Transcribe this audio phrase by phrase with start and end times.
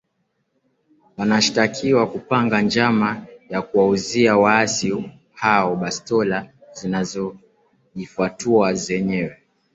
[1.17, 9.37] wanashtakiwa kupanga njama ya kuwauzia waasi hao bastola zinazojifwatua zenyewe